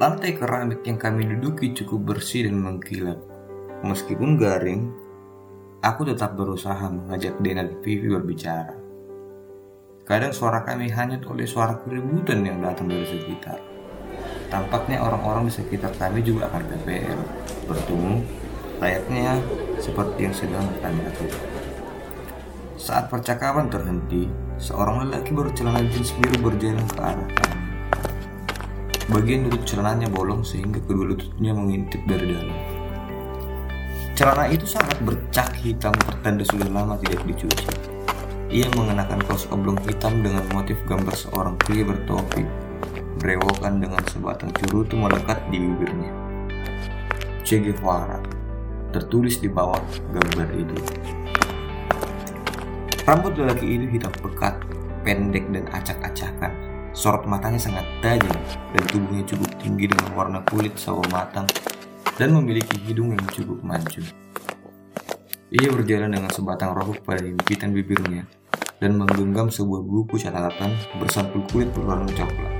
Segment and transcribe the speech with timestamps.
[0.00, 3.20] Lantai keramik yang kami duduki cukup bersih dan mengkilap.
[3.84, 4.88] Meskipun garing,
[5.84, 8.72] aku tetap berusaha mengajak Dena dan Vivi berbicara.
[10.08, 13.60] Kadang suara kami hanyut oleh suara keributan yang datang dari sekitar.
[14.48, 17.20] Tampaknya orang-orang di sekitar kami juga akan PPL,
[17.68, 18.14] bertemu,
[18.80, 19.40] layaknya
[19.76, 21.44] seperti yang sedang kami lakukan.
[22.80, 27.51] Saat percakapan terhenti, seorang lelaki bercelana jeans biru berjalan ke arah kami.
[29.10, 32.54] Bagian lutut celananya bolong sehingga kedua lututnya mengintip dari dalam.
[34.14, 37.66] Celana itu sangat bercak hitam pertanda sudah lama tidak dicuci.
[38.54, 42.46] Ia mengenakan kaos oblong hitam dengan motif gambar seorang pria bertopi,
[43.18, 46.12] berewokan dengan sebatang cerutu melekat di bibirnya.
[47.42, 48.22] Che Guevara
[48.94, 49.82] tertulis di bawah
[50.14, 50.78] gambar itu.
[53.02, 54.62] Rambut lelaki itu hitam pekat,
[55.02, 58.36] pendek dan acak-acakan Sorot matanya sangat tajam
[58.76, 61.48] dan tubuhnya cukup tinggi dengan warna kulit sawo matang
[62.20, 64.04] dan memiliki hidung yang cukup mancung.
[65.48, 68.28] Ia berjalan dengan sebatang rokok pada himpitan bibirnya
[68.76, 72.52] dan menggenggam sebuah buku catatan bersampul kulit berwarna coklat.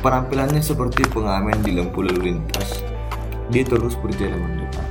[0.00, 2.80] Penampilannya seperti pengamen di lampu lalu lintas.
[3.52, 4.88] Dia terus berjalan mendekat.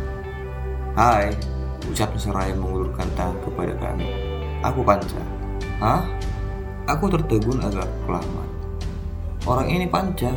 [0.93, 1.33] Hai,
[1.89, 4.05] ucap seraya mengulurkan tangan kepada kami.
[4.61, 5.23] Aku Panca.
[5.81, 6.05] Hah?
[6.85, 8.49] Aku tertegun agak kelamaan.
[9.49, 10.29] Orang ini panca.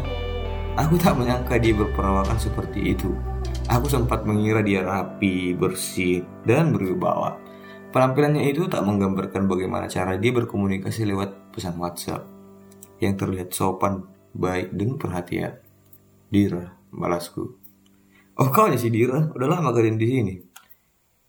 [0.80, 3.12] Aku tak menyangka dia berperawakan seperti itu.
[3.68, 7.36] Aku sempat mengira dia rapi, bersih, dan berwibawa.
[7.92, 12.24] Penampilannya itu tak menggambarkan bagaimana cara dia berkomunikasi lewat pesan WhatsApp
[13.04, 15.52] yang terlihat sopan, baik, dan perhatian.
[16.32, 17.44] Dira, balasku.
[18.40, 20.34] Oh kau ya si Dira, udah lama kalian di sini.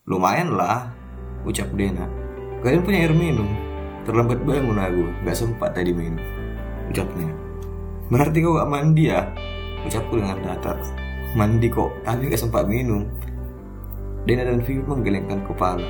[0.08, 0.88] Lumayan lah,
[1.44, 2.08] ucap Dena.
[2.64, 3.69] Kalian punya air minum?
[4.10, 6.18] Terlambat bangun aku, gak sempat tadi minum.
[6.90, 7.30] Ucapnya.
[8.10, 9.22] Berarti kau gak mandi ya?
[9.86, 10.82] Ucapku dengan datar.
[11.38, 13.06] Mandi kok, tapi gak sempat minum.
[14.26, 15.86] Dena dan Vivi menggelengkan kepala.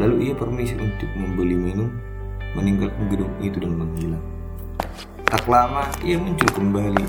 [0.00, 1.92] Lalu ia permisi untuk membeli minum,
[2.56, 4.24] meninggalkan gedung itu dan menghilang.
[5.28, 7.04] Tak lama, ia muncul kembali.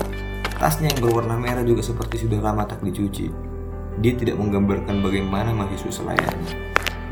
[0.60, 3.32] Tasnya yang berwarna merah juga seperti sudah lama tak dicuci.
[4.04, 6.52] Dia tidak menggambarkan bagaimana mahasiswa selayaknya.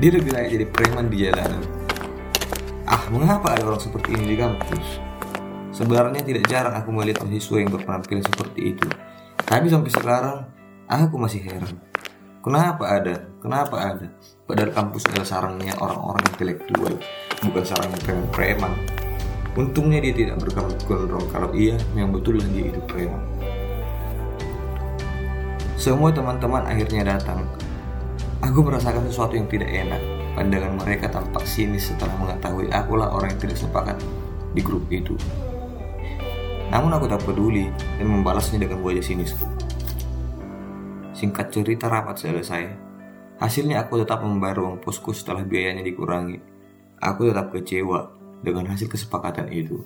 [0.05, 1.82] Dia lebih layak jadi preman di jalanan
[3.13, 4.87] mengapa ada orang seperti ini di kampus?
[5.77, 8.89] Sebenarnya tidak jarang aku melihat mahasiswa yang berpenampilan seperti itu.
[9.37, 10.37] Tapi sampai sekarang,
[10.89, 11.77] aku masih heran.
[12.41, 13.29] Kenapa ada?
[13.39, 14.09] Kenapa ada?
[14.49, 16.95] Padahal kampus adalah sarangnya orang-orang intelektual,
[17.45, 18.73] bukan sarangnya preman-preman.
[19.53, 23.21] Untungnya dia tidak berkampus gondrong kalau iya, yang betul dia itu preman.
[25.77, 27.45] Semua teman-teman akhirnya datang.
[28.41, 30.22] Aku merasakan sesuatu yang tidak enak.
[30.33, 34.01] Pandangan mereka tampak sinis setelah mengetahui akulah orang yang tidak sepakat
[34.57, 35.13] di grup itu.
[36.73, 37.69] Namun aku tak peduli
[38.01, 39.45] dan membalasnya dengan wajah sinisku.
[41.13, 42.65] Singkat cerita rapat selesai.
[43.45, 46.41] Hasilnya aku tetap membayar uang posku setelah biayanya dikurangi.
[46.97, 49.85] Aku tetap kecewa dengan hasil kesepakatan itu.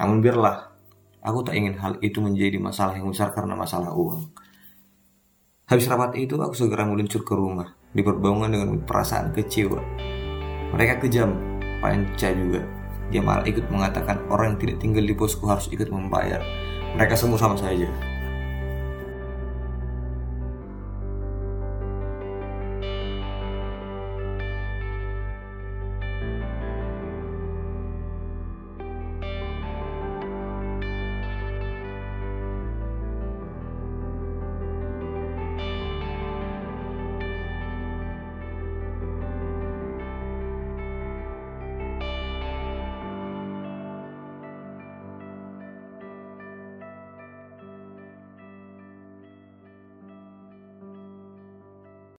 [0.00, 0.72] Namun biarlah,
[1.20, 4.24] aku tak ingin hal itu menjadi masalah yang besar karena masalah uang.
[5.68, 9.80] Habis rapat itu, aku segera meluncur ke rumah diperbangun dengan perasaan kecewa.
[10.72, 11.36] Mereka kejam,
[11.80, 12.64] panca juga.
[13.12, 16.40] Dia malah ikut mengatakan orang yang tidak tinggal di posku harus ikut membayar.
[16.96, 18.11] Mereka semua sama saja.